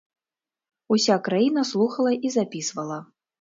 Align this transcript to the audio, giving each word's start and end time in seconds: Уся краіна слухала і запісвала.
Уся 0.95 1.17
краіна 1.27 1.65
слухала 1.73 2.11
і 2.25 2.33
запісвала. 2.39 2.99